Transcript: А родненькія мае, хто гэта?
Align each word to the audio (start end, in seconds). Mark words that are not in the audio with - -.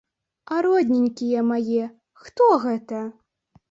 А 0.55 0.57
родненькія 0.67 1.45
мае, 1.53 1.85
хто 2.25 2.53
гэта? 2.69 3.09